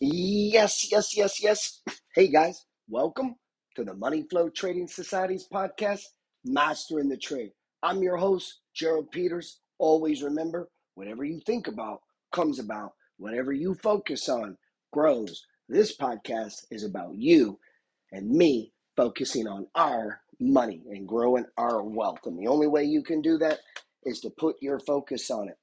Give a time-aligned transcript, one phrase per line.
[0.00, 1.82] Yes, yes, yes, yes.
[2.14, 3.34] Hey guys, welcome
[3.76, 6.00] to the Money Flow Trading Society's podcast,
[6.42, 7.52] Mastering the Trade.
[7.82, 9.60] I'm your host, Gerald Peters.
[9.78, 12.00] Always remember, whatever you think about
[12.32, 12.92] comes about.
[13.18, 14.56] Whatever you focus on
[14.90, 15.44] grows.
[15.68, 17.58] This podcast is about you
[18.10, 22.20] and me focusing on our money and growing our wealth.
[22.24, 23.58] And the only way you can do that
[24.04, 25.58] is to put your focus on it.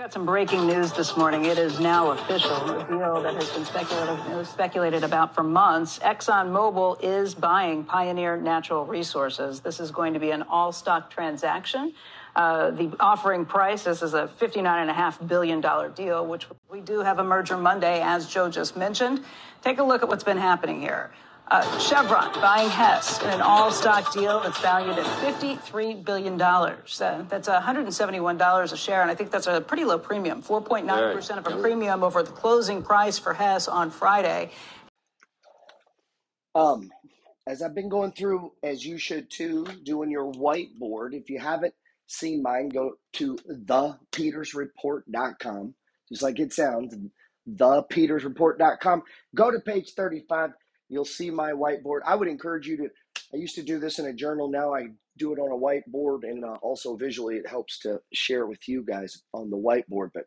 [0.00, 1.44] Got some breaking news this morning.
[1.44, 2.56] It is now official.
[2.70, 5.98] A deal that has been speculated, speculated about for months.
[5.98, 9.60] ExxonMobil is buying Pioneer Natural Resources.
[9.60, 11.92] This is going to be an all stock transaction.
[12.34, 15.60] Uh, the offering price, this is a $59.5 billion
[15.92, 19.22] deal, which we do have a merger Monday, as Joe just mentioned.
[19.60, 21.10] Take a look at what's been happening here.
[21.50, 26.40] Uh, Chevron buying Hess in an all stock deal that's valued at $53 billion.
[26.40, 26.76] Uh,
[27.28, 31.60] that's $171 a share, and I think that's a pretty low premium 4.9% of a
[31.60, 34.52] premium over the closing price for Hess on Friday.
[36.54, 36.88] Um,
[37.48, 41.14] as I've been going through, as you should too, doing your whiteboard.
[41.14, 41.74] If you haven't
[42.06, 43.36] seen mine, go to
[43.66, 45.74] thepetersreport.com,
[46.08, 46.94] just like it sounds,
[47.48, 49.02] thepetersreport.com.
[49.34, 50.50] Go to page 35
[50.90, 52.00] You'll see my whiteboard.
[52.04, 52.90] I would encourage you to,
[53.32, 54.50] I used to do this in a journal.
[54.50, 57.36] Now I do it on a whiteboard and uh, also visually.
[57.36, 60.10] It helps to share with you guys on the whiteboard.
[60.12, 60.24] But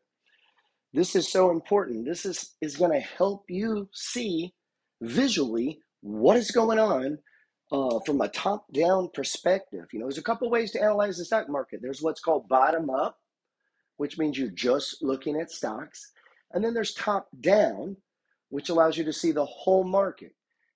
[0.93, 2.05] this is so important.
[2.05, 4.53] This is, is going to help you see
[5.01, 7.17] visually what is going on
[7.71, 9.87] uh, from a top down perspective.
[9.91, 11.81] You know, there's a couple ways to analyze the stock market.
[11.81, 13.17] There's what's called bottom up,
[13.97, 16.11] which means you're just looking at stocks.
[16.51, 17.97] And then there's top down,
[18.49, 20.33] which allows you to see the whole market.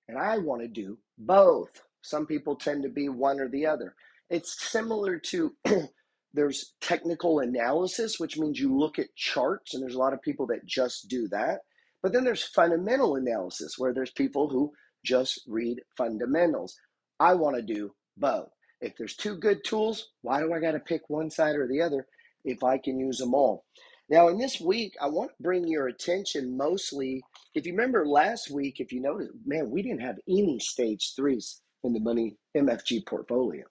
[0.08, 1.82] And I want to do both.
[2.02, 3.94] Some people tend to be one or the other.
[4.30, 5.54] It's similar to
[6.34, 10.46] there's technical analysis, which means you look at charts, and there's a lot of people
[10.48, 11.60] that just do that.
[12.02, 14.72] But then there's fundamental analysis, where there's people who
[15.04, 16.76] just read fundamentals.
[17.20, 18.48] I want to do both.
[18.80, 21.82] If there's two good tools, why do I got to pick one side or the
[21.82, 22.06] other
[22.44, 23.64] if I can use them all?
[24.10, 27.22] Now, in this week, I want to bring your attention mostly.
[27.54, 31.60] If you remember last week, if you noticed, man, we didn't have any stage threes
[31.84, 33.64] in the money MFG portfolio.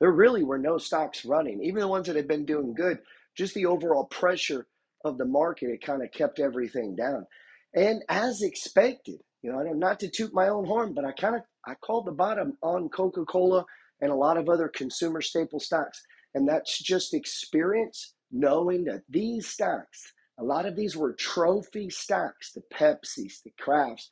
[0.00, 2.98] There really were no stocks running, even the ones that had been doing good.
[3.36, 4.66] Just the overall pressure
[5.04, 7.26] of the market, it kind of kept everything down.
[7.74, 11.42] And as expected, you know, not to toot my own horn, but I kind of
[11.66, 13.64] I called the bottom on Coca Cola
[14.00, 16.00] and a lot of other consumer staple stocks,
[16.34, 22.52] and that's just experience knowing that these stocks, a lot of these were trophy stocks,
[22.52, 24.08] the Pepsis, the Krafts,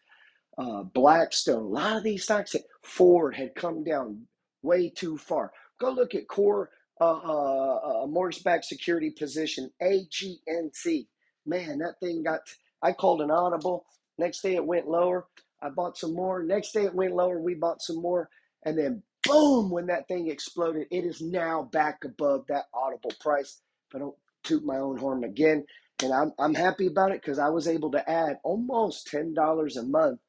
[0.56, 4.26] uh, Blackstone, a lot of these stocks that Ford had come down
[4.62, 5.52] way too far.
[5.80, 6.70] Go look at core
[7.00, 11.06] uh, uh, uh mortgage-backed security position, AGNC.
[11.44, 12.41] Man, that thing got,
[12.82, 13.84] I called an audible.
[14.16, 15.26] Next day it went lower.
[15.60, 16.42] I bought some more.
[16.42, 17.41] Next day it went lower.
[17.41, 18.28] We bought some more.
[18.64, 23.60] And then boom, when that thing exploded, it is now back above that audible price.
[23.94, 25.65] I don't toot my own horn again.
[26.03, 29.82] And I'm, I'm happy about it because I was able to add almost $10 a
[29.84, 30.21] month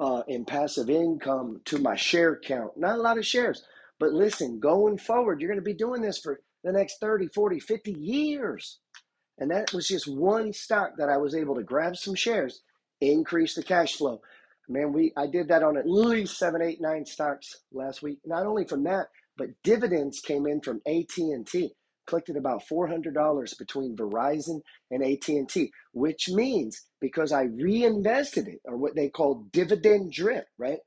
[0.00, 2.76] uh, in passive income to my share count.
[2.76, 3.64] Not a lot of shares,
[3.98, 7.60] but listen, going forward, you're going to be doing this for the next 30, 40,
[7.60, 8.78] 50 years.
[9.38, 12.62] And that was just one stock that I was able to grab some shares,
[13.00, 14.20] increase the cash flow.
[14.68, 18.20] Man, we I did that on at least seven, eight, nine stocks last week.
[18.24, 21.74] Not only from that, but dividends came in from AT&T
[22.06, 24.60] collected about $400 between Verizon
[24.90, 30.78] and AT&T, which means because I reinvested it or what they call dividend drip, right?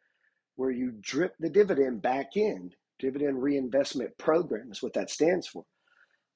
[0.56, 5.64] Where you drip the dividend back in, dividend reinvestment program is what that stands for.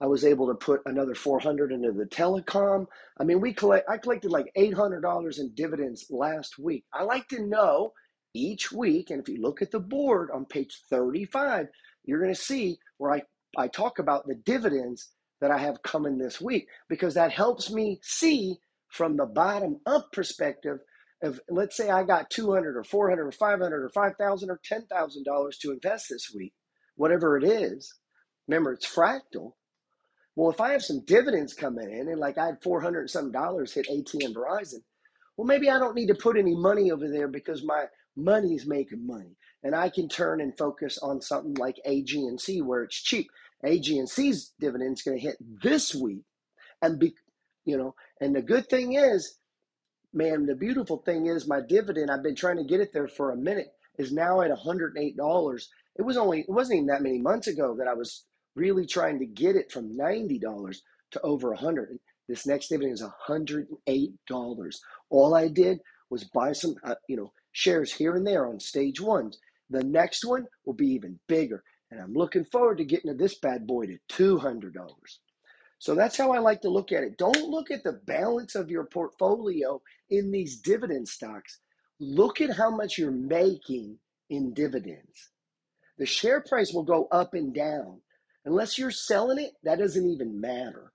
[0.01, 2.87] I was able to put another 400 into the telecom.
[3.19, 6.85] I mean, we collect I collected like $800 in dividends last week.
[6.91, 7.93] I like to know
[8.33, 11.67] each week and if you look at the board on page 35,
[12.03, 13.21] you're going to see where I
[13.57, 15.09] I talk about the dividends
[15.41, 18.57] that I have coming this week because that helps me see
[18.89, 20.79] from the bottom up perspective
[21.23, 25.71] of let's say I got 200 or 400 or 500 or 5,000 or $10,000 to
[25.71, 26.53] invest this week,
[26.95, 27.93] whatever it is.
[28.47, 29.53] Remember, it's fractal.
[30.35, 33.73] Well, if I have some dividends coming in and like I had 400 some dollars
[33.73, 34.81] hit AT and Verizon,
[35.37, 39.05] well, maybe I don't need to put any money over there because my money's making
[39.05, 43.29] money and I can turn and focus on something like AGNC where it's cheap.
[43.65, 46.23] AGNC's dividend is going to hit this week,
[46.81, 47.13] and be,
[47.65, 49.37] you know, and the good thing is,
[50.13, 52.11] man, the beautiful thing is my dividend.
[52.11, 53.69] I've been trying to get it there for a minute.
[53.97, 55.67] Is now at $108,
[55.97, 58.25] It was only it wasn't even that many months ago that I was
[58.55, 60.81] really trying to get it from ninety dollars
[61.11, 61.99] to over a hundred.
[62.27, 64.81] This next dividend is hundred and eight dollars.
[65.09, 69.01] All I did was buy some, uh, you know, shares here and there on stage
[69.01, 69.39] ones.
[69.71, 73.39] The next one will be even bigger, and I'm looking forward to getting to this
[73.39, 75.21] bad boy to two hundred dollars.
[75.79, 77.17] So that's how I like to look at it.
[77.17, 81.59] Don't look at the balance of your portfolio in these dividend stocks.
[81.99, 83.97] Look at how much you're making
[84.29, 85.31] in dividends.
[85.97, 88.01] The share price will go up and down.
[88.45, 90.91] Unless you're selling it, that doesn't even matter.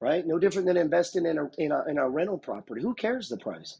[0.00, 0.26] Right?
[0.26, 2.82] No different than investing in a, in a, in a rental property.
[2.82, 3.78] Who cares the price?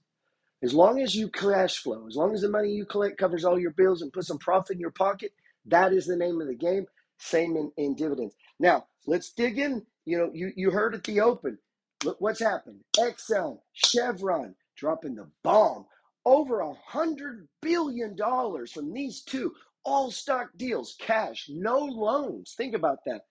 [0.62, 3.58] As long as you cash flow, as long as the money you collect covers all
[3.58, 5.32] your bills and put some profit in your pocket,
[5.66, 6.86] that is the name of the game.
[7.18, 8.34] Same in, in dividends.
[8.58, 9.84] Now, let's dig in.
[10.04, 11.58] You know, you, you heard at the open.
[12.04, 12.80] Look what's happened.
[12.96, 15.86] Exxon, Chevron dropping the bomb.
[16.26, 19.54] Over a hundred billion dollars from these two
[19.84, 22.54] all stock deals, cash, no loans.
[22.56, 23.22] Think about that.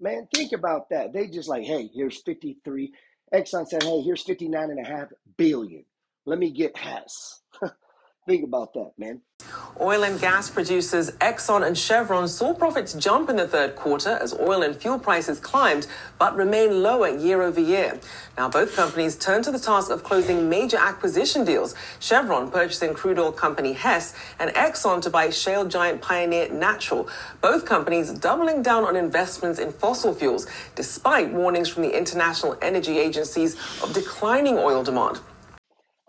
[0.00, 1.12] Man, think about that.
[1.12, 2.92] They just like, hey, here's 53.
[3.34, 5.84] Exxon said, hey, here's 59 and a half billion.
[6.30, 7.42] Let me get Hess.
[8.28, 9.20] think about that, man.
[9.80, 14.32] Oil and gas producers Exxon and Chevron saw profits jump in the third quarter as
[14.34, 15.88] oil and fuel prices climbed,
[16.20, 17.98] but remain lower year over year.
[18.38, 21.74] Now, both companies turned to the task of closing major acquisition deals.
[21.98, 27.08] Chevron purchasing crude oil company Hess and Exxon to buy shale giant Pioneer Natural.
[27.40, 33.00] Both companies doubling down on investments in fossil fuels, despite warnings from the international energy
[33.00, 35.18] agencies of declining oil demand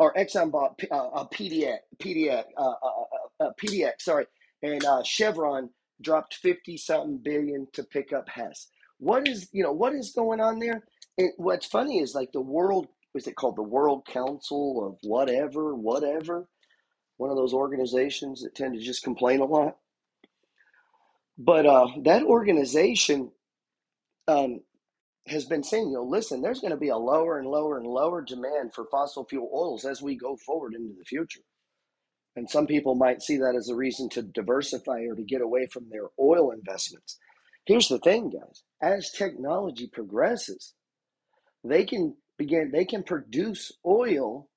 [0.01, 4.25] or Exxon bought uh, uh, PDX, PDX, uh, uh, uh, uh PDX, sorry,
[4.63, 5.69] and uh, Chevron
[6.01, 8.67] dropped fifty something billion to pick up Hess.
[8.97, 10.83] What is you know what is going on there?
[11.19, 15.75] And what's funny is like the world is it called the World Council of whatever,
[15.75, 16.47] whatever,
[17.17, 19.77] one of those organizations that tend to just complain a lot.
[21.37, 23.31] But uh, that organization
[24.27, 24.61] um,
[25.27, 27.87] has been saying, you know, listen, there's going to be a lower and lower and
[27.87, 31.41] lower demand for fossil fuel oils as we go forward into the future.
[32.35, 35.67] And some people might see that as a reason to diversify or to get away
[35.67, 37.17] from their oil investments.
[37.65, 40.73] Here's the thing, guys as technology progresses,
[41.63, 44.49] they can begin, they can produce oil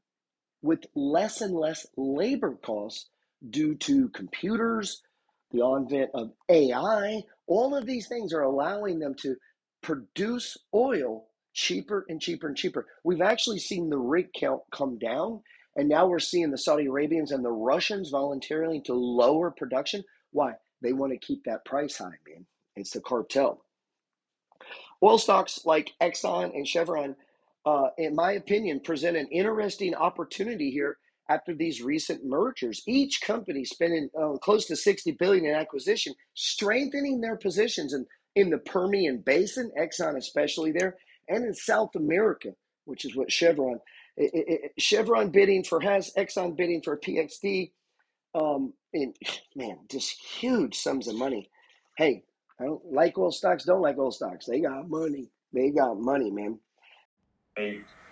[0.62, 3.10] with less and less labor costs
[3.50, 5.02] due to computers,
[5.50, 7.22] the advent of AI.
[7.46, 9.36] All of these things are allowing them to
[9.84, 12.86] produce oil cheaper and cheaper and cheaper.
[13.04, 15.42] We've actually seen the rig count come down,
[15.76, 20.02] and now we're seeing the Saudi Arabians and the Russians voluntarily to lower production.
[20.32, 20.54] Why?
[20.82, 22.46] They want to keep that price high, man.
[22.76, 23.62] It's the cartel.
[25.02, 27.14] Oil stocks like Exxon and Chevron,
[27.66, 30.96] uh, in my opinion, present an interesting opportunity here
[31.28, 32.82] after these recent mergers.
[32.86, 38.50] Each company spending uh, close to 60 billion in acquisition, strengthening their positions and in
[38.50, 40.96] the Permian Basin, Exxon especially there,
[41.28, 42.50] and in South America,
[42.84, 43.80] which is what Chevron,
[44.16, 47.70] it, it, Chevron bidding for Hess, Exxon bidding for PXD,
[48.34, 48.72] um,
[49.54, 51.50] man, just huge sums of money.
[51.96, 52.24] Hey,
[52.60, 54.46] I don't like oil stocks, don't like oil stocks.
[54.46, 55.30] They got money.
[55.52, 56.58] They got money, man.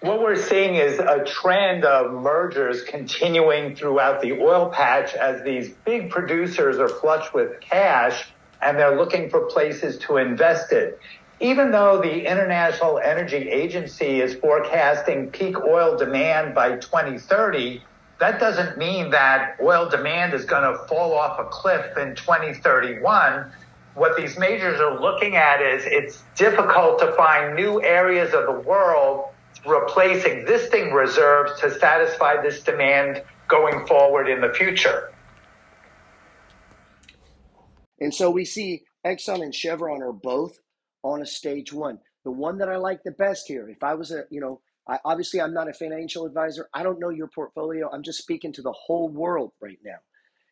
[0.01, 5.71] What we're seeing is a trend of mergers continuing throughout the oil patch as these
[5.85, 8.32] big producers are flush with cash
[8.63, 10.99] and they're looking for places to invest it.
[11.41, 17.83] Even though the International Energy Agency is forecasting peak oil demand by 2030,
[18.21, 23.51] that doesn't mean that oil demand is going to fall off a cliff in 2031.
[23.95, 28.61] What these majors are looking at is it's difficult to find new areas of the
[28.61, 29.29] world
[29.67, 35.13] replace existing reserves to satisfy this demand going forward in the future.
[38.01, 40.59] And so we see Exxon and Chevron are both
[41.03, 41.99] on a stage one.
[42.25, 44.99] The one that I like the best here, if I was a, you know, I,
[45.05, 46.69] obviously I'm not a financial advisor.
[46.75, 47.91] I don't know your portfolio.
[47.91, 49.99] I'm just speaking to the whole world right now.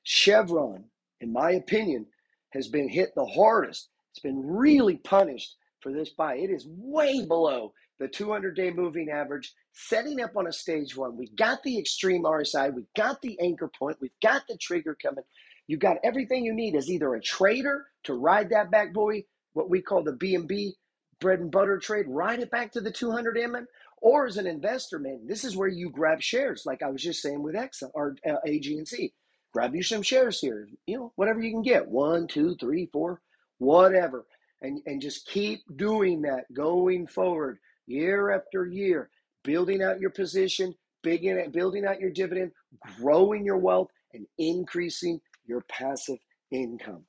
[0.02, 0.84] Chevron,
[1.20, 2.06] in my opinion,
[2.50, 3.88] has been hit the hardest.
[4.12, 6.36] It's been really punished for this buy.
[6.36, 11.16] It is way below the 200 day moving average, setting up on a stage one.
[11.16, 15.24] We got the extreme RSI, we got the anchor point, we've got the trigger coming.
[15.70, 19.22] You got everything you need as either a trader to ride that back boy,
[19.52, 20.74] what we call the B&B
[21.20, 23.66] bread and butter trade, ride it back to the 200 MM,
[24.02, 27.22] or as an investor, man, this is where you grab shares, like I was just
[27.22, 29.12] saying with X or uh, AGNC.
[29.52, 33.20] Grab you some shares here, you know, whatever you can get, one, two, three, four,
[33.58, 34.26] whatever,
[34.62, 39.08] and and just keep doing that going forward, year after year,
[39.44, 42.50] building out your position, building out your dividend,
[42.98, 45.20] growing your wealth, and increasing
[45.50, 46.18] your passive
[46.52, 47.04] income.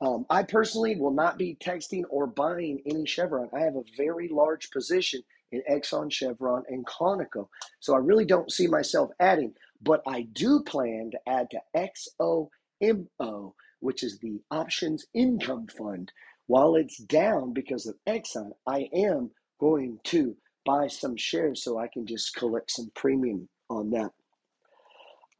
[0.00, 3.48] Um, I personally will not be texting or buying any Chevron.
[3.54, 5.22] I have a very large position
[5.52, 7.48] in Exxon, Chevron, and Conoco.
[7.80, 12.50] So I really don't see myself adding, but I do plan to add to
[12.82, 16.10] XOMO, which is the Options Income Fund.
[16.48, 20.36] While it's down because of Exxon, I am going to
[20.66, 24.10] buy some shares so I can just collect some premium on that.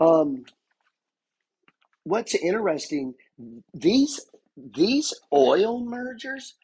[0.00, 0.44] Um,
[2.04, 3.14] what's interesting,
[3.72, 4.20] these
[4.56, 6.54] these oil mergers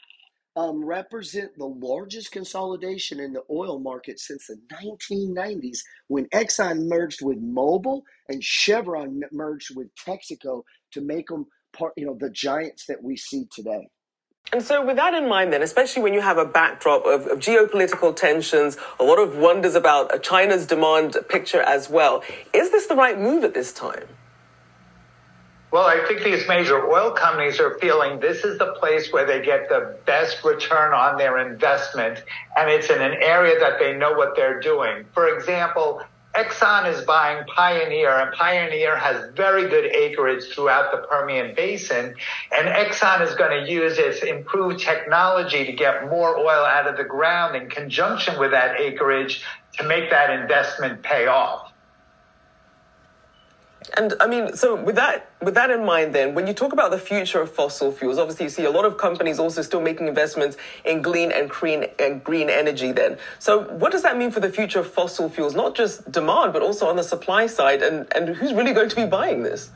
[0.56, 5.78] um, represent the largest consolidation in the oil market since the 1990s
[6.08, 12.06] when Exxon merged with Mobil and Chevron merged with Texaco to make them part, you
[12.06, 13.88] know, the giants that we see today.
[14.52, 17.38] And so, with that in mind, then, especially when you have a backdrop of, of
[17.38, 22.86] geopolitical tensions, a lot of wonders about uh, China's demand picture as well, is this
[22.86, 24.08] the right move at this time?
[25.72, 29.40] Well, I think these major oil companies are feeling this is the place where they
[29.40, 32.24] get the best return on their investment,
[32.56, 35.04] and it's in an area that they know what they're doing.
[35.14, 36.02] For example,
[36.34, 42.14] Exxon is buying Pioneer, and Pioneer has very good acreage throughout the Permian Basin.
[42.56, 46.96] And Exxon is going to use its improved technology to get more oil out of
[46.96, 49.42] the ground in conjunction with that acreage
[49.78, 51.69] to make that investment pay off.
[53.96, 56.90] And I mean, so with that with that in mind, then when you talk about
[56.90, 60.06] the future of fossil fuels, obviously you see a lot of companies also still making
[60.06, 62.92] investments in clean and green and green energy.
[62.92, 65.54] Then, so what does that mean for the future of fossil fuels?
[65.54, 68.96] Not just demand, but also on the supply side, and and who's really going to
[68.96, 69.70] be buying this?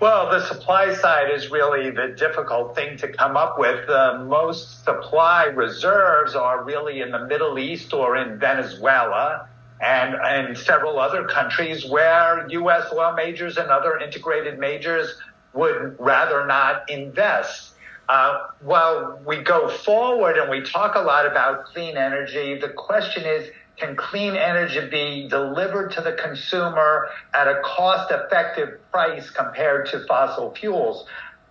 [0.00, 3.88] Well, the supply side is really the difficult thing to come up with.
[3.88, 9.48] Uh, most supply reserves are really in the Middle East or in Venezuela
[9.80, 12.92] and, and several other countries where U.S.
[12.92, 15.16] law majors and other integrated majors
[15.52, 17.72] would rather not invest.
[18.08, 23.24] Uh, while we go forward and we talk a lot about clean energy, the question
[23.24, 29.86] is, can clean energy be delivered to the consumer at a cost effective price compared
[29.86, 31.06] to fossil fuels?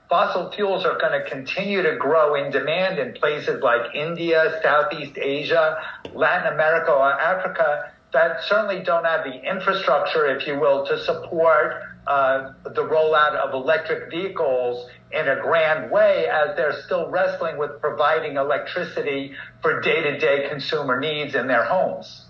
[0.10, 5.18] Fossil fuels are going to continue to grow in demand in places like India, Southeast
[5.18, 5.82] Asia,
[6.14, 11.82] Latin America, or Africa that certainly don't have the infrastructure, if you will, to support
[12.08, 17.80] uh, the rollout of electric vehicles in a grand way as they're still wrestling with
[17.82, 22.26] providing electricity for day-to-day consumer needs in their homes.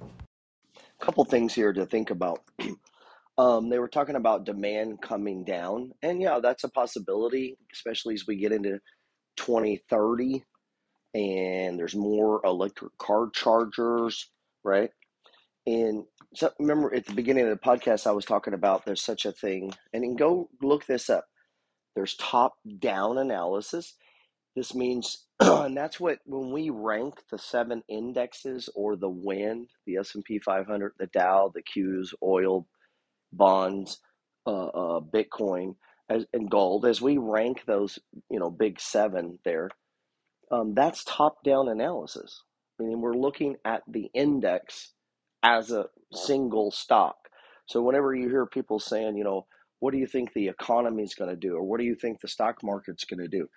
[0.00, 2.40] A couple things here to think about.
[3.38, 8.26] Um, they were talking about demand coming down, and yeah, that's a possibility, especially as
[8.26, 8.80] we get into
[9.36, 10.42] 2030
[11.16, 14.30] and there's more electric car chargers,
[14.62, 14.90] right?
[15.66, 16.04] And
[16.34, 19.32] so remember at the beginning of the podcast, I was talking about there's such a
[19.32, 21.26] thing, and go look this up.
[21.94, 23.94] There's top down analysis.
[24.54, 29.96] This means, and that's what when we rank the seven indexes or the wind, the
[29.96, 32.66] S and P 500, the Dow, the Qs, oil,
[33.32, 33.98] bonds,
[34.46, 35.74] uh, uh, Bitcoin,
[36.08, 37.98] as, and gold, as we rank those,
[38.30, 39.70] you know, big seven there,
[40.50, 42.42] um, that's top down analysis.
[42.78, 44.92] Meaning we're looking at the index
[45.42, 47.16] as a single stock.
[47.66, 49.46] So whenever you hear people saying, you know,
[49.80, 52.20] what do you think the economy is going to do, or what do you think
[52.20, 53.48] the stock market's going to do?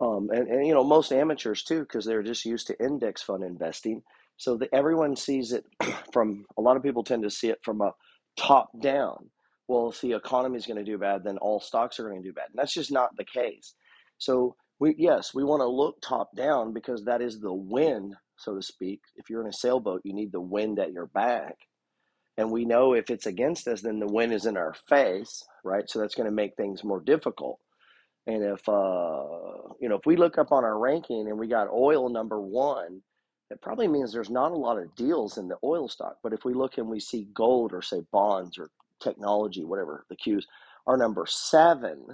[0.00, 3.44] Um, and, and you know, most amateurs too, because they're just used to index fund
[3.44, 4.02] investing.
[4.36, 5.64] So the, everyone sees it
[6.12, 7.92] from a lot of people tend to see it from a
[8.36, 9.30] top down.
[9.68, 12.28] Well, if the economy is going to do bad, then all stocks are going to
[12.28, 12.46] do bad.
[12.50, 13.74] And that's just not the case.
[14.18, 18.54] So we yes, we want to look top down because that is the wind so
[18.54, 19.00] to speak.
[19.16, 21.56] If you're in a sailboat, you need the wind at your back.
[22.36, 25.88] And we know if it's against us, then the wind is in our face, right?
[25.88, 27.58] So that's going to make things more difficult.
[28.26, 29.24] And if uh,
[29.80, 33.02] you know, if we look up on our ranking and we got oil number one,
[33.50, 36.16] it probably means there's not a lot of deals in the oil stock.
[36.22, 38.70] But if we look and we see gold or say bonds or
[39.02, 40.44] technology, whatever the Qs
[40.86, 42.06] are number seven,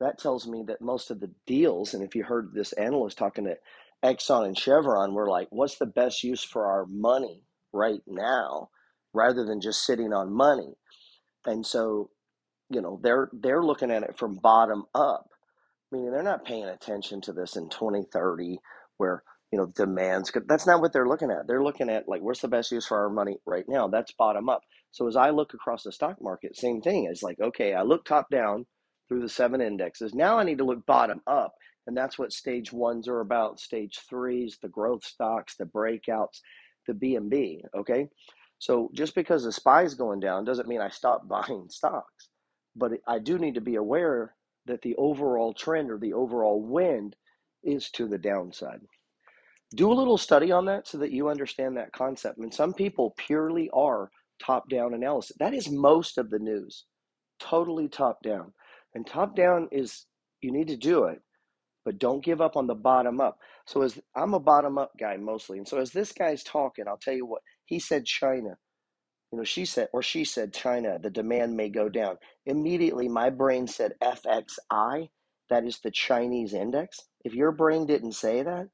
[0.00, 3.44] that tells me that most of the deals, and if you heard this analyst talking
[3.44, 3.56] to
[4.04, 8.70] Exxon and Chevron were like, what's the best use for our money right now
[9.12, 10.74] rather than just sitting on money?
[11.46, 12.10] And so,
[12.70, 15.28] you know, they're they're looking at it from bottom up.
[15.90, 18.58] Meaning they're not paying attention to this in 2030
[18.98, 21.46] where, you know, demands that's not what they're looking at.
[21.48, 23.88] They're looking at like what's the best use for our money right now?
[23.88, 24.62] That's bottom up.
[24.92, 27.08] So as I look across the stock market, same thing.
[27.10, 28.66] It's like, okay, I look top down
[29.08, 30.14] through the seven indexes.
[30.14, 31.54] Now I need to look bottom up
[31.88, 33.60] and that's what stage ones are about.
[33.60, 36.40] Stage threes, the growth stocks, the breakouts,
[36.88, 38.08] the B&B, okay?
[38.60, 42.30] So just because the SPY's going down doesn't mean I stop buying stocks.
[42.76, 47.16] but I do need to be aware that the overall trend or the overall wind
[47.64, 48.80] is to the downside.
[49.76, 52.38] Do a little study on that so that you understand that concept.
[52.38, 54.10] And some people purely are
[54.42, 55.36] top down analysis.
[55.40, 56.86] That is most of the news,
[57.40, 58.52] totally top down.
[58.94, 60.06] And top down is
[60.42, 61.20] you need to do it,
[61.88, 63.38] but don't give up on the bottom up.
[63.66, 66.98] So as I'm a bottom up guy mostly, and so as this guy's talking, I'll
[66.98, 68.04] tell you what he said.
[68.04, 68.58] China,
[69.32, 72.16] you know, she said or she said China, the demand may go down.
[72.44, 75.08] Immediately, my brain said FXI.
[75.48, 77.00] That is the Chinese index.
[77.24, 78.68] If your brain didn't say that,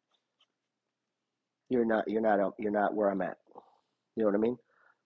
[1.69, 3.37] you're not you're not you're not where I'm at.
[4.17, 4.59] You know what I mean?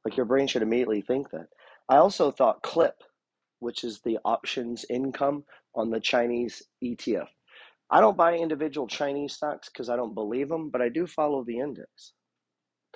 [0.06, 1.48] Like your brain should immediately think that.
[1.90, 2.94] I also thought KLIP,
[3.58, 7.28] which is the options income on the Chinese ETF.
[7.90, 11.44] I don't buy individual Chinese stocks because I don't believe them, but I do follow
[11.44, 12.12] the index,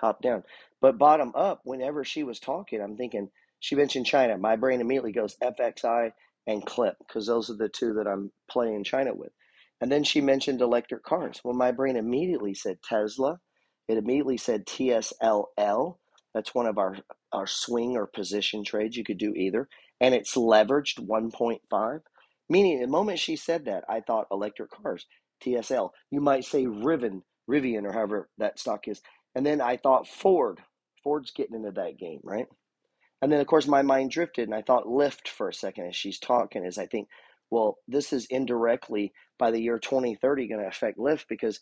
[0.01, 0.45] top down.
[0.81, 3.31] But bottom up, whenever she was talking, I'm thinking
[3.61, 4.39] she mentioned China.
[4.39, 6.13] My brain immediately goes FXI
[6.47, 9.33] and KLIP because those are the two that I'm playing China with.
[9.81, 11.41] And then she mentioned electric cars.
[11.45, 13.41] Well, my brain immediately said Tesla.
[13.89, 15.97] It immediately said TSLL.
[16.35, 16.99] That's one of our,
[17.33, 18.97] our swing or position trades.
[18.97, 19.69] You could do either.
[20.01, 22.01] And it's leveraged 1.5.
[22.49, 25.07] Meaning, the moment she said that, I thought electric cars,
[25.45, 25.91] TSL.
[26.11, 29.01] You might say Rivian, Rivian, or however that stock is.
[29.35, 30.61] And then I thought Ford.
[31.03, 32.47] Ford's getting into that game, right?
[33.23, 35.97] And then, of course, my mind drifted and I thought Lyft for a second as
[35.97, 37.09] she's talking, as I think,
[37.51, 41.61] well, this is indirectly by the year 2030 going to affect Lyft because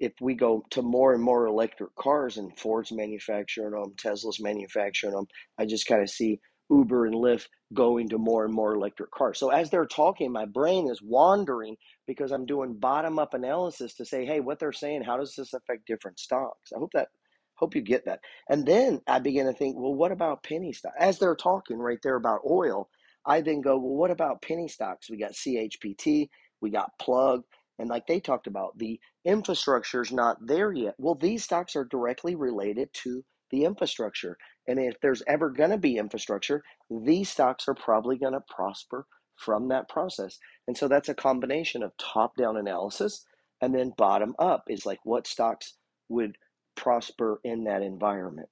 [0.00, 5.14] if we go to more and more electric cars and Ford's manufacturing them, Tesla's manufacturing
[5.14, 5.26] them,
[5.58, 9.38] I just kind of see Uber and Lyft going to more and more electric cars.
[9.38, 14.04] So as they're talking, my brain is wandering because I'm doing bottom up analysis to
[14.04, 16.72] say, hey, what they're saying, how does this affect different stocks?
[16.74, 17.08] I hope that
[17.54, 18.20] hope you get that.
[18.48, 20.92] And then I begin to think, well, what about penny stock?
[20.98, 22.88] As they're talking right there about oil,
[23.26, 25.10] I then go, well, what about penny stocks?
[25.10, 26.28] We got CHPT,
[26.60, 27.42] we got plug,
[27.78, 30.94] and like they talked about, the infrastructure is not there yet.
[30.98, 34.36] Well, these stocks are directly related to the infrastructure.
[34.66, 39.06] And if there's ever going to be infrastructure, these stocks are probably going to prosper
[39.36, 40.38] from that process.
[40.66, 43.24] And so that's a combination of top down analysis
[43.60, 45.74] and then bottom up is like what stocks
[46.08, 46.36] would
[46.76, 48.48] prosper in that environment.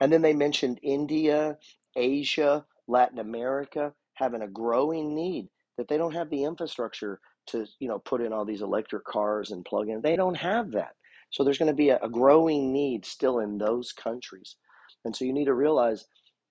[0.00, 1.56] And then they mentioned India,
[1.96, 7.88] Asia, Latin America having a growing need that they don't have the infrastructure to, you
[7.88, 10.02] know, put in all these electric cars and plug in.
[10.02, 10.94] They don't have that.
[11.32, 14.56] So there's going to be a, a growing need still in those countries.
[15.04, 16.04] And so you need to realize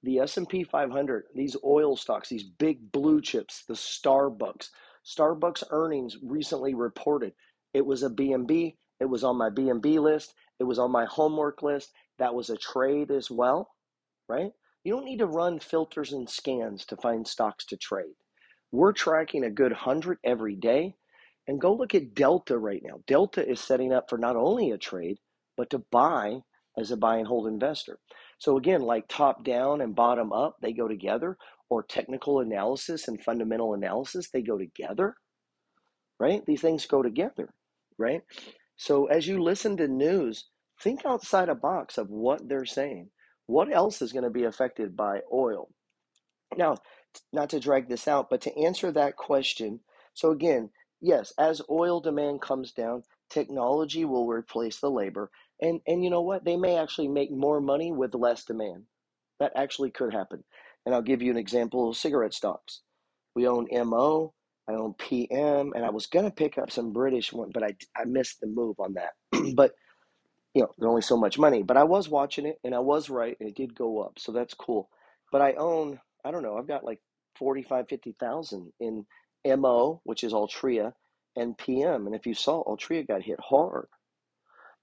[0.03, 4.69] the S&P 500, these oil stocks, these big blue chips, the Starbucks.
[5.05, 7.33] Starbucks earnings recently reported.
[7.73, 11.61] It was a BNB, it was on my BNB list, it was on my homework
[11.61, 11.91] list.
[12.19, 13.69] That was a trade as well,
[14.27, 14.51] right?
[14.83, 18.15] You don't need to run filters and scans to find stocks to trade.
[18.71, 20.95] We're tracking a good 100 every day.
[21.47, 22.99] And go look at Delta right now.
[23.07, 25.17] Delta is setting up for not only a trade,
[25.57, 26.41] but to buy
[26.77, 27.99] as a buy and hold investor.
[28.39, 31.37] So again, like top down and bottom up, they go together,
[31.69, 35.15] or technical analysis and fundamental analysis, they go together,
[36.19, 36.45] right?
[36.45, 37.53] These things go together,
[37.97, 38.21] right?
[38.75, 40.49] So as you listen to news,
[40.81, 43.09] think outside a box of what they're saying.
[43.47, 45.69] What else is going to be affected by oil?
[46.57, 46.77] Now,
[47.31, 49.79] not to drag this out, but to answer that question,
[50.13, 50.69] so again,
[51.01, 56.21] yes, as oil demand comes down, technology will replace the labor and and you know
[56.21, 56.45] what?
[56.45, 58.85] They may actually make more money with less demand.
[59.39, 60.43] That actually could happen.
[60.85, 62.81] And I'll give you an example of cigarette stocks.
[63.35, 64.33] We own MO,
[64.69, 68.05] I own PM, and I was gonna pick up some British one, but I I
[68.05, 69.13] missed the move on that.
[69.55, 69.65] but
[70.53, 71.63] you know, there's only so much money.
[71.63, 74.19] But I was watching it and I was right and it did go up.
[74.19, 74.89] So that's cool.
[75.31, 76.99] But I own, I don't know, I've got like
[77.37, 79.05] 45, 50,000 in
[79.45, 80.93] MO, which is Altria,
[81.35, 82.05] and PM.
[82.05, 83.87] And if you saw, Altria got hit hard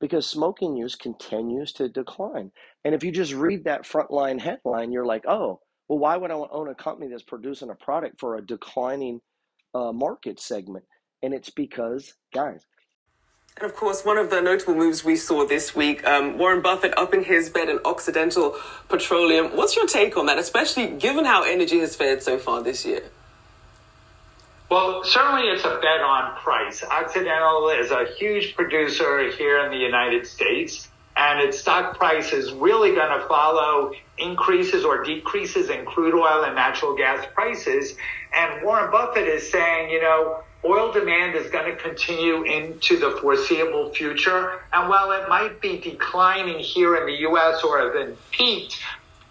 [0.01, 2.53] because smoking use continues to decline.
[2.85, 6.35] And if you just read that frontline headline, you're like, oh, well, why would I
[6.35, 9.21] own a company that's producing a product for a declining
[9.75, 10.85] uh, market segment?
[11.23, 12.65] And it's because, guys,
[13.57, 16.97] and of course, one of the notable moves we saw this week, um, Warren Buffett
[16.97, 18.55] upping his bet in Occidental
[18.89, 19.57] Petroleum.
[19.57, 23.03] What's your take on that, especially given how energy has fared so far this year?
[24.71, 26.85] Well, certainly it's a bet on price.
[26.85, 32.53] Occidental is a huge producer here in the United States, and its stock price is
[32.53, 37.97] really going to follow increases or decreases in crude oil and natural gas prices.
[38.35, 43.19] And Warren Buffett is saying, you know, oil demand is going to continue into the
[43.23, 44.61] foreseeable future.
[44.75, 47.65] And while it might be declining here in the U.S.
[47.65, 48.79] or have been peaked,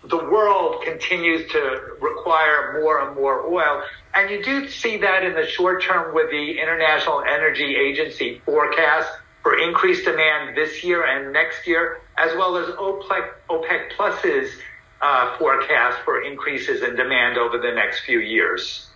[0.03, 3.83] the world continues to require more and more oil.
[4.17, 9.07] And you do see that in the short term with the International Energy Agency forecast
[9.43, 14.49] for increased demand this year and next year, as well as OPEC, OPEC Plus's
[15.03, 18.89] uh, forecast for increases in demand over the next few years.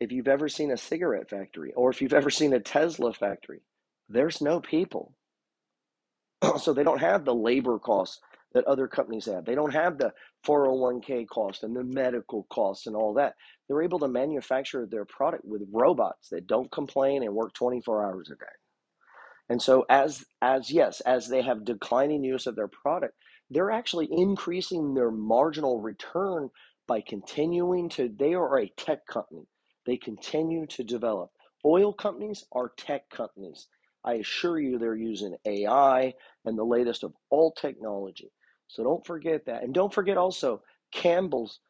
[0.00, 3.60] If you've ever seen a cigarette factory or if you've ever seen a Tesla factory,
[4.08, 5.12] there's no people.
[6.58, 8.18] so they don't have the labor costs
[8.54, 9.44] that other companies have.
[9.44, 10.12] They don't have the
[10.46, 13.34] 401k cost and the medical costs and all that.
[13.68, 18.30] They're able to manufacture their product with robots that don't complain and work 24 hours
[18.30, 18.50] a day.
[19.48, 23.14] And so as as yes, as they have declining use of their product,
[23.50, 26.50] they're actually increasing their marginal return
[26.86, 29.46] by continuing to they are a tech company.
[29.86, 31.30] They continue to develop.
[31.64, 33.66] Oil companies are tech companies.
[34.04, 38.30] I assure you they're using AI and the latest of all technology.
[38.70, 39.62] So don't forget that.
[39.62, 41.60] And don't forget also, Campbell's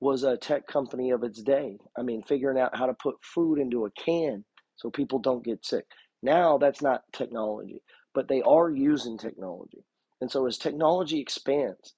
[0.00, 1.78] was a tech company of its day.
[1.98, 4.44] I mean, figuring out how to put food into a can
[4.76, 5.84] so people don't get sick.
[6.22, 7.82] Now that's not technology,
[8.14, 9.84] but they are using technology.
[10.20, 11.94] And so as technology expands,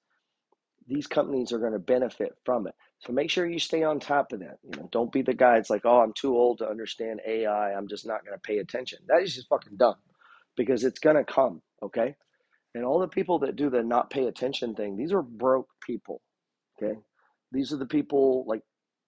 [0.87, 2.75] these companies are going to benefit from it.
[2.99, 4.59] So make sure you stay on top of that.
[4.63, 7.73] You know, don't be the guy that's like, oh, I'm too old to understand AI.
[7.73, 8.99] I'm just not going to pay attention.
[9.07, 9.95] That is just fucking dumb
[10.55, 11.61] because it's going to come.
[11.81, 12.15] Okay.
[12.75, 16.21] And all the people that do the not pay attention thing, these are broke people.
[16.81, 16.99] Okay.
[17.51, 18.61] These are the people like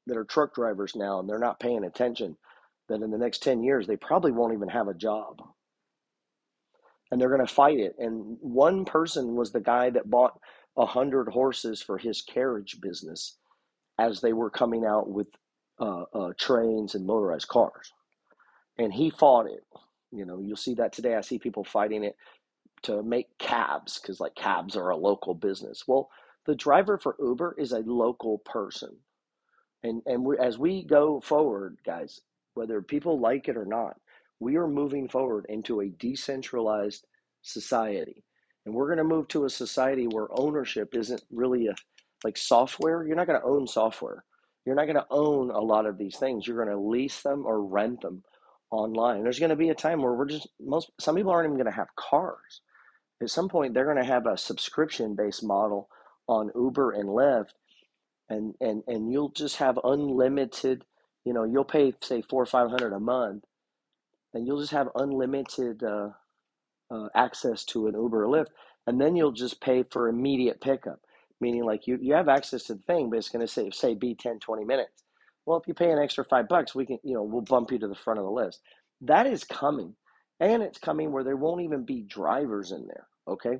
[0.08, 2.38] that are truck drivers now and they're not paying attention.
[2.90, 5.42] That in the next 10 years, they probably won't even have a job.
[7.12, 7.96] And they're going to fight it.
[7.98, 10.40] And one person was the guy that bought
[10.78, 13.38] a hundred horses for his carriage business
[14.00, 15.28] as they were coming out with
[15.80, 17.92] uh, uh, trains and motorized cars.
[18.78, 19.64] And he fought it.
[20.12, 21.16] You know, you'll see that today.
[21.16, 22.16] I see people fighting it
[22.86, 25.84] to make cabs because like cabs are a local business.
[25.88, 26.10] Well,
[26.46, 28.96] the driver for Uber is a local person.
[29.84, 32.22] And and we, as we go forward, guys,
[32.54, 33.98] whether people like it or not,
[34.40, 37.06] we are moving forward into a decentralized
[37.42, 38.24] society.
[38.66, 41.76] And we're going to move to a society where ownership isn't really a
[42.24, 43.06] like software.
[43.06, 44.24] You're not going to own software.
[44.66, 46.48] You're not going to own a lot of these things.
[46.48, 48.24] You're going to lease them or rent them
[48.72, 49.22] online.
[49.24, 51.72] There's going to be a time where we're just most some people aren't even going
[51.72, 52.62] to have cars
[53.22, 55.90] at some point they're going to have a subscription based model
[56.28, 57.52] on Uber and Lyft
[58.30, 60.84] and and and you'll just have unlimited
[61.24, 63.44] you know you'll pay say four or five hundred a month
[64.34, 66.10] and you'll just have unlimited uh,
[66.92, 68.50] uh, access to an Uber or Lyft
[68.88, 71.00] and then you'll just pay for immediate pickup
[71.42, 73.94] meaning like you, you have access to the thing but it's going to say say
[73.94, 75.04] be 10 20 minutes.
[75.46, 77.80] Well if you pay an extra five bucks we can you know we'll bump you
[77.80, 78.62] to the front of the list.
[79.02, 79.96] That is coming
[80.40, 83.08] and it's coming where there won't even be drivers in there.
[83.28, 83.60] Okay.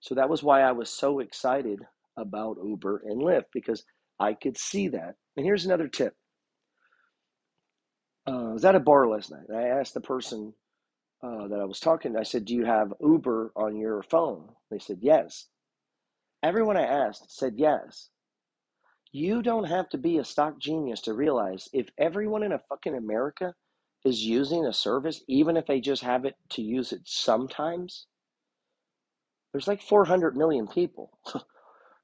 [0.00, 1.80] So that was why I was so excited
[2.16, 3.84] about Uber and Lyft because
[4.20, 5.16] I could see that.
[5.36, 6.14] And here's another tip.
[8.26, 10.54] Uh, I was at a bar last night and I asked the person
[11.22, 14.48] uh, that I was talking to, I said, Do you have Uber on your phone?
[14.70, 15.48] They said, Yes.
[16.42, 18.10] Everyone I asked said yes.
[19.12, 22.94] You don't have to be a stock genius to realize if everyone in a fucking
[22.94, 23.54] America
[24.04, 28.06] is using a service, even if they just have it to use it sometimes,
[29.52, 31.18] there's like 400 million people.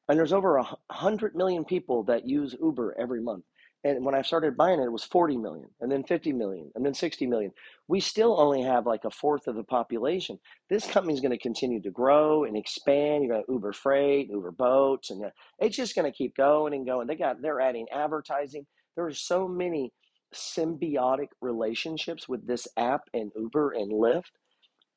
[0.08, 3.44] and there's over 100 million people that use Uber every month.
[3.82, 6.84] And when I started buying it, it was 40 million, and then 50 million, and
[6.84, 7.50] then 60 million.
[7.88, 10.38] We still only have like a fourth of the population.
[10.68, 13.22] This company is going to continue to grow and expand.
[13.24, 16.84] You got Uber Freight, Uber Boats, and uh, it's just going to keep going and
[16.84, 17.06] going.
[17.06, 18.66] They got they're adding advertising.
[18.96, 19.92] There are so many
[20.34, 24.30] symbiotic relationships with this app and Uber and Lyft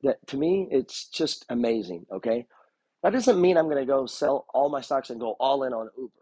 [0.02, 2.06] that to me it's just amazing.
[2.12, 2.46] Okay,
[3.02, 5.72] that doesn't mean I'm going to go sell all my stocks and go all in
[5.72, 6.12] on Uber,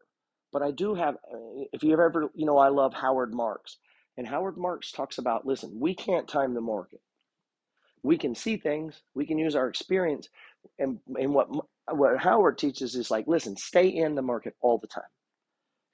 [0.52, 1.16] but I do have.
[1.16, 3.78] Uh, if you have ever, you know, I love Howard Marks,
[4.16, 7.00] and Howard Marks talks about listen, we can't time the market.
[8.02, 10.28] We can see things, we can use our experience,
[10.78, 11.48] and and what
[11.90, 15.04] what Howard teaches is like, listen, stay in the market all the time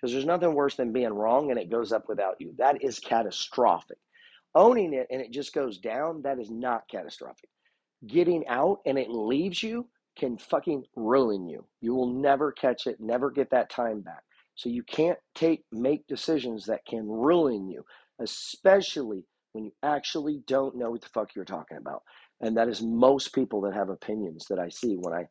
[0.01, 2.55] because there's nothing worse than being wrong and it goes up without you.
[2.59, 3.99] That is catastrophic.
[4.55, 7.51] Owning it and it just goes down, that is not catastrophic.
[8.07, 11.65] Getting out and it leaves you can fucking ruin you.
[11.81, 14.23] You will never catch it, never get that time back.
[14.55, 17.85] So you can't take make decisions that can ruin you,
[18.21, 22.03] especially when you actually don't know what the fuck you're talking about.
[22.41, 25.27] And that is most people that have opinions that I see when I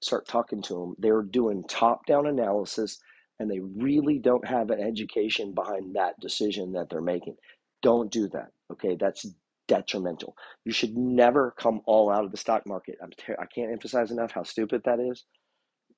[0.00, 0.94] start talking to them.
[0.98, 2.98] They're doing top down analysis
[3.38, 7.36] and they really don't have an education behind that decision that they're making.
[7.82, 8.50] Don't do that.
[8.72, 9.26] Okay, that's
[9.68, 10.36] detrimental.
[10.64, 12.96] You should never come all out of the stock market.
[13.02, 15.24] I'm ter- I can't emphasize enough how stupid that is.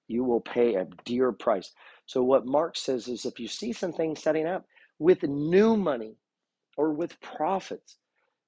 [0.09, 1.73] You will pay a dear price.
[2.07, 4.67] So what Mark says is if you see some things setting up,
[4.99, 6.17] with new money
[6.77, 7.97] or with profits,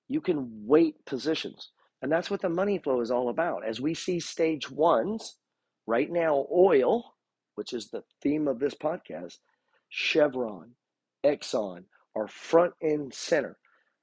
[0.08, 1.70] you can weight positions.
[2.02, 3.66] And that's what the money flow is all about.
[3.66, 5.36] As we see stage ones,
[5.86, 7.14] right now, oil,
[7.54, 9.38] which is the theme of this podcast,
[9.88, 10.72] Chevron,
[11.24, 11.84] Exxon
[12.16, 13.58] are front and center.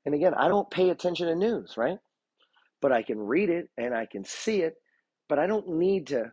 [0.06, 2.00] And again, I don't pay attention to news, right?
[2.82, 4.76] But I can read it and I can see it,
[5.28, 6.32] but I don't need to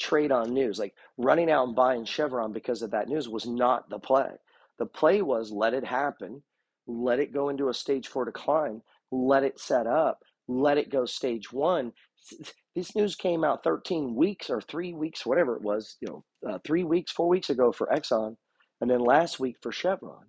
[0.00, 0.78] trade on news.
[0.78, 4.30] Like running out and buying Chevron because of that news was not the play.
[4.78, 6.42] The play was let it happen,
[6.86, 11.04] let it go into a stage four decline, let it set up, let it go
[11.04, 11.92] stage one.
[12.76, 16.58] This news came out 13 weeks or three weeks, whatever it was, you know, uh,
[16.64, 18.36] three weeks, four weeks ago for Exxon,
[18.80, 20.26] and then last week for Chevron.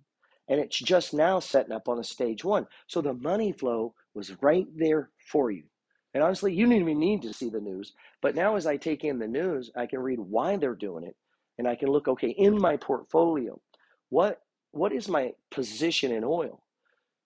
[0.48, 2.66] And it's just now setting up on a stage one.
[2.88, 5.64] So the money flow was right there for you.
[6.14, 7.92] And honestly, you didn't even need to see the news.
[8.20, 11.14] But now, as I take in the news, I can read why they're doing it,
[11.58, 13.60] and I can look, okay, in my portfolio,
[14.08, 14.40] what
[14.72, 16.62] what is my position in oil?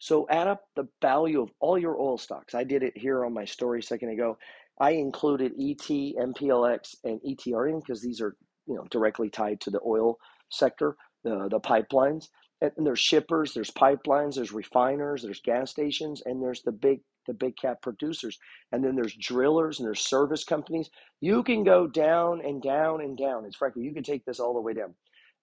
[0.05, 2.55] So add up the value of all your oil stocks.
[2.55, 4.37] I did it here on my story a second ago.
[4.79, 8.37] I included ET, MPLX, and ETRN because these are
[8.67, 10.19] you know directly tied to the oil
[10.51, 12.29] sector, the the pipelines.
[12.61, 17.33] And there's shippers, there's pipelines, there's refiners, there's gas stations, and there's the big the
[17.33, 18.39] big cap producers.
[18.73, 20.91] And then there's drillers and there's service companies.
[21.23, 23.47] You can go down and down and down.
[23.47, 24.97] It's frankly, you can take this all the way down.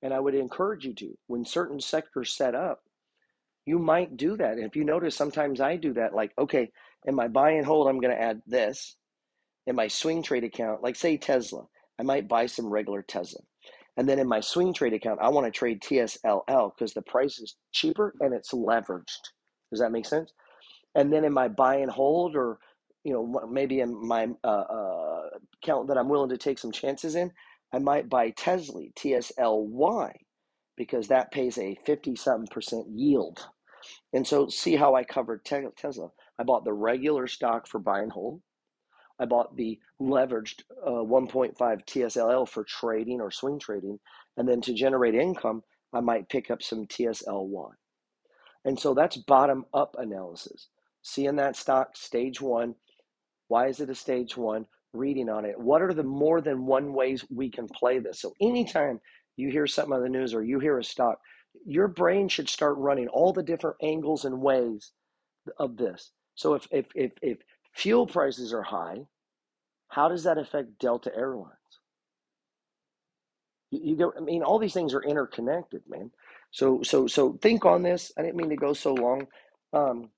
[0.04, 2.82] And I would encourage you to, when certain sectors set up,
[3.66, 4.54] you might do that.
[4.54, 6.14] And if you notice, sometimes I do that.
[6.16, 6.72] Like, okay,
[7.06, 8.96] in my buy and hold, I'm going to add this.
[9.68, 11.64] In my swing trade account, like say Tesla,
[12.00, 13.42] I might buy some regular Tesla.
[13.98, 17.40] And then in my swing trade account, I want to trade TSLL because the price
[17.40, 19.20] is cheaper and it's leveraged.
[19.72, 20.32] Does that make sense?
[20.96, 22.60] and then in my buy and hold or
[23.04, 25.22] you know maybe in my uh, uh,
[25.64, 27.32] account that i'm willing to take some chances in
[27.74, 30.12] i might buy tesla tsly
[30.78, 33.48] because that pays a 50 something percent yield
[34.14, 38.12] and so see how i covered tesla i bought the regular stock for buy and
[38.12, 38.42] hold
[39.20, 44.00] i bought the leveraged uh, 1.5 tsll for trading or swing trading
[44.38, 47.72] and then to generate income i might pick up some tsly
[48.66, 50.70] and so that's bottom up analysis
[51.02, 52.76] seeing that stock stage one.
[53.48, 54.66] Why is it a stage one?
[54.94, 55.60] Reading on it.
[55.60, 58.22] What are the more than one ways we can play this?
[58.22, 59.00] So anytime
[59.42, 61.20] you hear something on the news or you hear a stock,
[61.66, 64.92] your brain should start running all the different angles and ways
[65.58, 66.12] of this.
[66.36, 67.38] So if if if, if
[67.74, 69.08] fuel prices are high,
[69.90, 71.56] how does that affect Delta Airlines?
[73.72, 74.14] You, you go.
[74.18, 76.12] I mean, all these things are interconnected, man.
[76.52, 78.12] So so so think on this.
[78.18, 79.28] I didn't mean to go so long.
[79.74, 80.10] Um,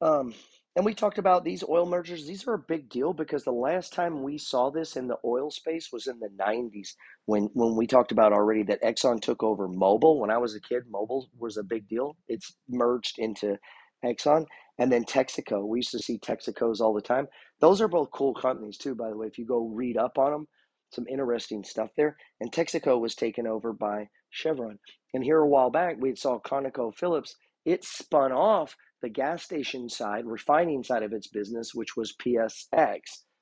[0.00, 0.34] um,
[0.74, 2.26] and we talked about these oil mergers.
[2.26, 5.50] These are a big deal because the last time we saw this in the oil
[5.50, 6.94] space was in the 90s
[7.26, 10.18] when, when we talked about already that Exxon took over Mobil.
[10.18, 12.16] When I was a kid, Mobil was a big deal.
[12.26, 13.58] It's merged into
[14.02, 14.46] Exxon.
[14.78, 15.66] And then Texaco.
[15.66, 17.28] We used to see Texacos all the time.
[17.60, 19.26] Those are both cool companies, too, by the way.
[19.26, 20.48] If you go read up on them,
[20.90, 22.16] some interesting stuff there.
[22.40, 24.78] And Texaco was taken over by Chevron.
[25.12, 27.32] And here a while back, we saw ConocoPhillips.
[27.66, 33.00] It spun off the gas station side, refining side of its business, which was PSX,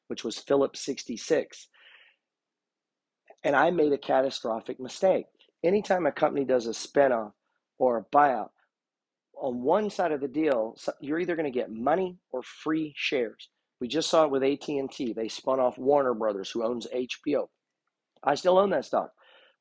[0.08, 1.68] which was Phillips 66.
[3.44, 5.26] And I made a catastrophic mistake.
[5.62, 7.32] Anytime a company does a spinoff
[7.78, 8.50] or a buyout,
[9.40, 13.48] on one side of the deal, you're either going to get money or free shares.
[13.80, 15.14] We just saw it with AT&T.
[15.14, 17.48] They spun off Warner Brothers, who owns HBO.
[18.22, 19.12] I still own that stock.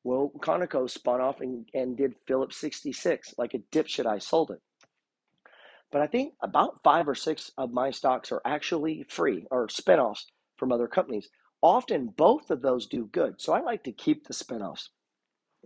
[0.04, 3.34] Well, Conoco spun off and, and did Phillips 66.
[3.38, 4.60] Like a dipshit, I sold it.
[5.92, 10.24] But I think about five or six of my stocks are actually free or spinoffs
[10.56, 11.28] from other companies.
[11.62, 13.40] Often both of those do good.
[13.40, 14.88] So I like to keep the spinoffs.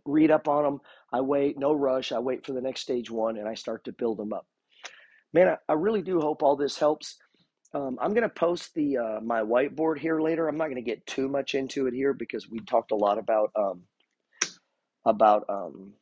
[0.05, 0.81] Read up on them.
[1.13, 2.13] I wait, no rush.
[2.13, 4.47] I wait for the next stage one and I start to build them up.
[5.33, 7.17] Man, I, I really do hope all this helps.
[7.75, 10.47] Um, I'm going to post the uh, my whiteboard here later.
[10.47, 13.19] I'm not going to get too much into it here because we talked a lot
[13.19, 13.83] about um,
[15.05, 15.93] about um,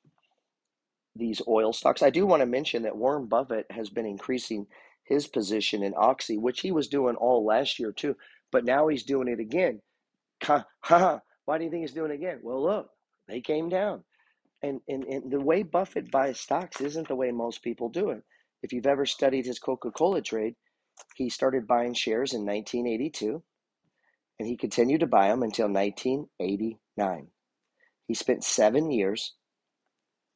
[1.15, 2.03] these oil stocks.
[2.03, 4.67] I do want to mention that Warren Buffett has been increasing
[5.05, 8.17] his position in Oxy, which he was doing all last year too,
[8.51, 9.81] but now he's doing it again.
[10.47, 12.41] Why do you think he's doing it again?
[12.43, 12.91] Well, look,
[13.29, 14.05] they came down.
[14.63, 18.23] And, and, and the way Buffett buys stocks isn't the way most people do it.
[18.63, 20.55] If you've ever studied his Coca Cola trade,
[21.17, 23.43] he started buying shares in 1982
[24.39, 27.29] and he continued to buy them until 1989.
[28.07, 29.35] He spent seven years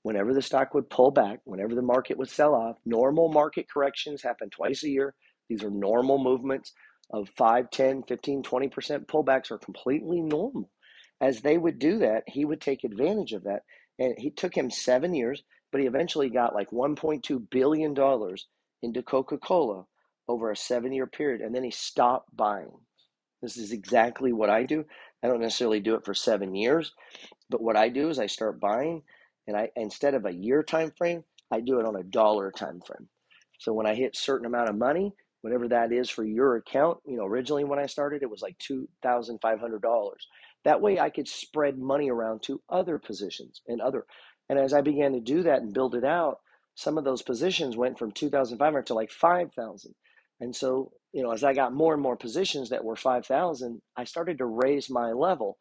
[0.06, 2.78] whenever the stock would pull back, whenever the market would sell off.
[2.86, 5.14] Normal market corrections happen twice a year.
[5.50, 6.72] These are normal movements
[7.12, 10.70] of 5, 10, 15, 20% pullbacks are completely normal.
[11.20, 13.62] As they would do that, he would take advantage of that
[13.98, 15.42] And he took him seven years,
[15.72, 17.96] but he eventually got like $1.2 billion
[18.82, 19.86] into Coca Cola
[20.28, 21.42] over a seven year period.
[21.42, 22.72] And then he stopped buying.
[23.42, 24.84] This is exactly what I do.
[25.24, 26.92] I don't necessarily do it for seven years,
[27.50, 29.02] but what I do is I start buying,
[29.46, 32.80] and I instead of a year time frame, I do it on a dollar time
[32.86, 33.08] frame.
[33.58, 37.16] So when I hit certain amount of money, whatever that is for your account, you
[37.16, 40.26] know, originally when I started, it was like two thousand five hundred dollars.
[40.64, 44.06] That way, I could spread money around to other positions and other.
[44.48, 46.38] And as I began to do that and build it out,
[46.74, 49.94] some of those positions went from two thousand five hundred to like five thousand.
[50.40, 54.04] And so, you know, as I got more and more positions that were 5,000, I
[54.04, 55.56] started to raise my level.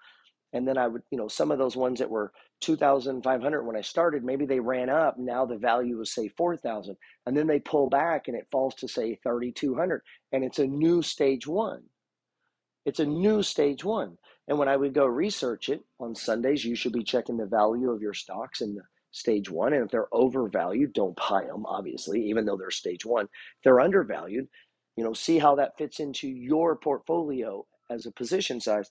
[0.54, 2.32] And then I would, you know, some of those ones that were
[2.66, 5.18] 2,500 when I started, maybe they ran up.
[5.18, 6.98] Now the value was, say, 4,000.
[7.26, 10.02] And then they pull back and it falls to, say, 3,200.
[10.32, 11.84] And it's a new stage one.
[12.86, 14.18] It's a new stage one.
[14.48, 17.92] And when I would go research it on Sundays, you should be checking the value
[17.92, 19.74] of your stocks in the stage one.
[19.74, 23.26] And if they're overvalued, don't buy them, obviously, even though they're stage one.
[23.26, 24.48] If they're undervalued,
[24.98, 28.90] you know, see how that fits into your portfolio as a position size.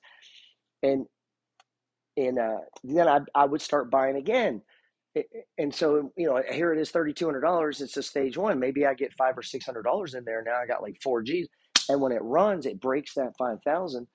[0.82, 1.06] And
[2.16, 4.62] and uh, then I, I would start buying again.
[5.58, 7.80] And so, you know, here it is $3,200.
[7.80, 8.58] It's a stage one.
[8.58, 10.42] Maybe I get five or $600 in there.
[10.44, 11.48] Now I got like four G's.
[11.88, 14.06] And when it runs, it breaks that 5,000.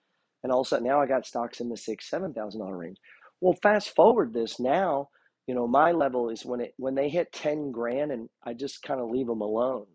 [0.43, 2.97] And all of a sudden now I got stocks in the six, $7,000 range.
[3.41, 5.09] Well, fast forward this now,
[5.47, 8.83] you know, my level is when it, when they hit 10 grand and I just
[8.83, 9.87] kind of leave them alone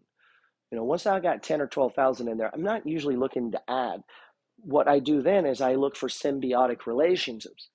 [0.71, 3.63] you know, once I got 10 or 12,000 in there, I'm not usually looking to
[3.71, 4.03] add.
[4.59, 7.71] What I do then is I look for symbiotic relationships.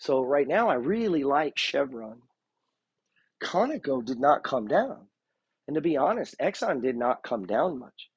[0.00, 2.22] So right now I really like Chevron.
[3.42, 5.06] Conoco did not come down.
[5.68, 8.10] And to be honest, Exxon did not come down much.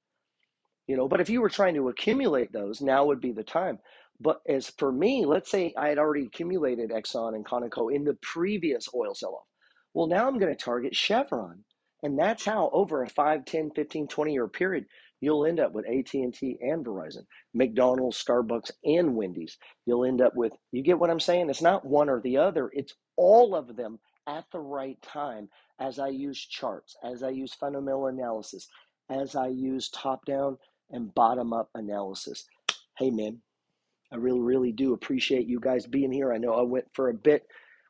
[0.88, 3.80] You know, but if you were trying to accumulate those, now would be the time.
[4.20, 8.18] But as for me, let's say I had already accumulated Exxon and Conoco in the
[8.22, 9.48] previous oil sell off.
[9.94, 11.64] Well, now I'm going to target Chevron
[12.04, 14.86] and that's how over a 5, 10, 15, 20 year period,
[15.24, 19.58] you'll end up with AT&T and Verizon, McDonald's, Starbucks, and Wendy's.
[19.86, 21.50] You'll end up with, you get what I'm saying?
[21.50, 22.70] It's not one or the other.
[22.74, 27.54] It's all of them at the right time as I use charts, as I use
[27.54, 28.68] fundamental analysis,
[29.10, 30.58] as I use top down
[30.92, 32.46] and bottom up analysis.
[32.98, 33.42] Hey, man,
[34.12, 36.34] I really, really do appreciate you guys being here.
[36.34, 37.44] I know I went for a bit.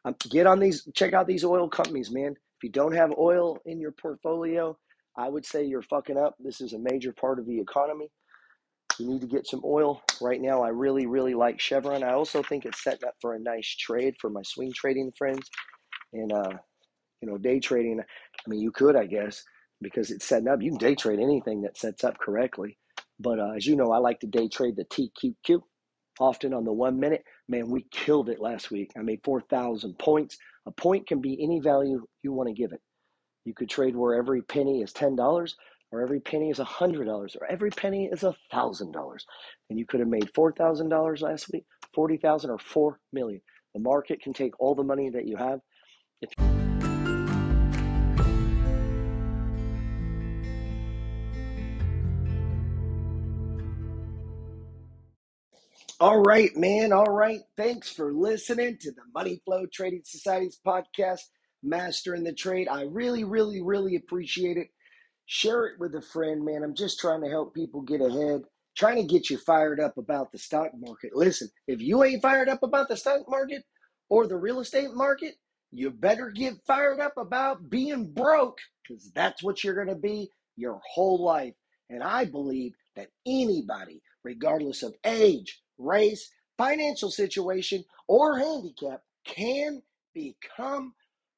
[0.05, 2.31] Um, get on these, check out these oil companies, man.
[2.33, 4.77] If you don't have oil in your portfolio,
[5.17, 6.35] I would say you're fucking up.
[6.39, 8.09] This is a major part of the economy.
[8.99, 10.01] You need to get some oil.
[10.21, 12.03] Right now, I really, really like Chevron.
[12.03, 15.49] I also think it's setting up for a nice trade for my swing trading friends.
[16.13, 16.51] And, uh,
[17.21, 19.43] you know, day trading, I mean, you could, I guess,
[19.81, 20.61] because it's setting up.
[20.61, 22.77] You can day trade anything that sets up correctly.
[23.19, 25.61] But uh, as you know, I like to day trade the TQQ
[26.19, 27.23] often on the one minute.
[27.47, 28.91] Man, we killed it last week.
[28.97, 30.37] I made 4,000 points.
[30.65, 32.81] A point can be any value you want to give it.
[33.45, 35.53] You could trade where every penny is $10
[35.91, 39.17] or every penny is $100 or every penny is $1,000.
[39.69, 43.41] And you could have made $4,000 last week, 40,000 or 4 million.
[43.73, 45.59] The market can take all the money that you have.
[46.21, 46.29] If
[55.99, 56.91] All right, man.
[56.91, 57.39] All right.
[57.55, 61.21] Thanks for listening to the Money Flow Trading Society's podcast,
[61.63, 62.67] Mastering the Trade.
[62.67, 64.67] I really, really, really appreciate it.
[65.25, 66.63] Share it with a friend, man.
[66.63, 68.43] I'm just trying to help people get ahead,
[68.75, 71.15] trying to get you fired up about the stock market.
[71.15, 73.63] Listen, if you ain't fired up about the stock market
[74.09, 75.35] or the real estate market,
[75.71, 80.29] you better get fired up about being broke because that's what you're going to be
[80.55, 81.53] your whole life.
[81.89, 89.81] And I believe that anybody, regardless of age, race, financial situation, or handicap can
[90.13, 90.93] become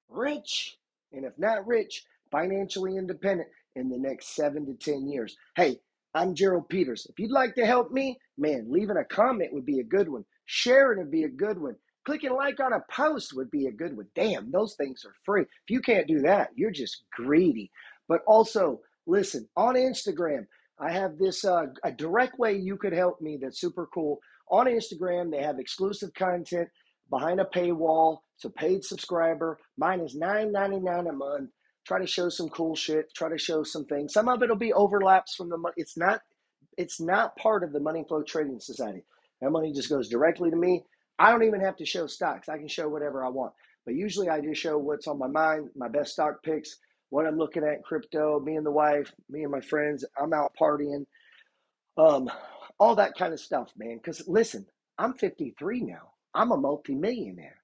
[0.10, 0.78] rich.
[1.12, 5.38] And if not rich, financially independent in the next seven to 10 years.
[5.56, 5.80] Hey,
[6.14, 7.08] I'm Gerald Peters.
[7.10, 10.26] If you'd like to help me, man, leaving a comment would be a good one.
[10.46, 11.76] Sharing would be a good one.
[12.06, 14.08] Clicking like on a post would be a good one.
[14.16, 15.42] Damn, those things are free.
[15.42, 17.72] If you can't do that, you're just greedy.
[18.08, 20.46] But also, listen, on Instagram,
[20.80, 24.20] I have this uh, a direct way you could help me that's super cool.
[24.50, 26.70] On Instagram, they have exclusive content
[27.10, 28.20] behind a paywall.
[28.44, 29.58] A paid subscriber.
[29.78, 31.50] Mine is $9.99 a month.
[31.86, 33.14] Try to show some cool shit.
[33.16, 34.14] Try to show some things.
[34.14, 35.74] Some of it'll be overlaps from the money.
[35.78, 36.22] It's not.
[36.78, 39.04] It's not part of the Money Flow Trading Society.
[39.42, 40.84] That money just goes directly to me.
[41.18, 42.50] I don't even have to show stocks.
[42.50, 43.54] I can show whatever I want.
[43.86, 46.78] But usually I just show what's on my mind, my best stock picks,
[47.10, 50.04] what I'm looking at crypto, me and the wife, me and my friends.
[50.22, 51.06] I'm out partying.
[51.98, 52.30] Um,
[52.80, 53.98] all that kind of stuff, man.
[53.98, 54.66] Because listen,
[54.98, 56.12] I'm 53 now.
[56.34, 57.58] I'm a multimillionaire.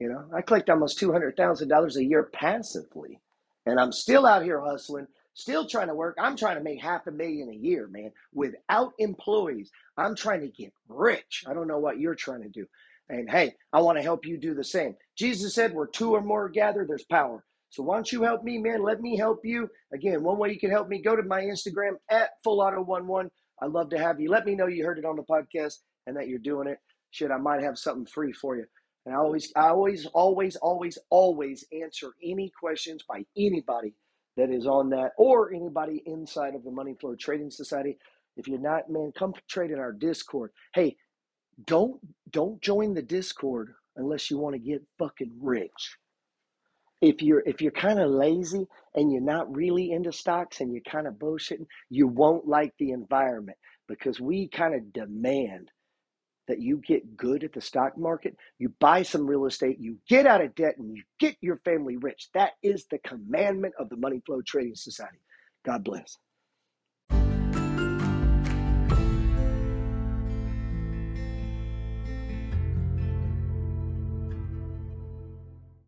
[0.00, 3.20] You know, I collect almost two hundred thousand dollars a year passively,
[3.66, 6.16] and I'm still out here hustling, still trying to work.
[6.20, 9.70] I'm trying to make half a million a year, man, without employees.
[9.96, 11.44] I'm trying to get rich.
[11.48, 12.66] I don't know what you're trying to do,
[13.08, 14.96] and hey, I want to help you do the same.
[15.16, 18.58] Jesus said, "Where two or more gather, there's power." So why don't you help me,
[18.58, 18.82] man?
[18.82, 19.68] Let me help you.
[19.92, 23.30] Again, one way you can help me, go to my Instagram at fullauto11.
[23.62, 24.30] I'd love to have you.
[24.30, 26.78] Let me know you heard it on the podcast and that you're doing it.
[27.10, 28.66] Shit, I might have something free for you.
[29.06, 33.94] And I always, I always, always, always, always answer any questions by anybody
[34.36, 37.98] that is on that or anybody inside of the Money Flow Trading Society.
[38.36, 40.50] If you're not, man, come trade in our Discord.
[40.74, 40.96] Hey,
[41.66, 42.00] don't
[42.30, 45.98] don't join the Discord unless you want to get fucking rich.
[47.00, 50.82] If you're if you're kind of lazy and you're not really into stocks and you're
[50.90, 55.70] kind of bullshitting, you won't like the environment because we kind of demand
[56.48, 60.26] that you get good at the stock market, you buy some real estate, you get
[60.26, 62.28] out of debt, and you get your family rich.
[62.34, 65.18] That is the commandment of the Money Flow Trading Society.
[65.64, 66.18] God bless.